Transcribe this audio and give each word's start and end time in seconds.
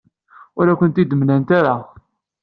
Ur 0.59 0.65
akent-tent-id-mlant 0.67 1.49
ara. 1.59 1.75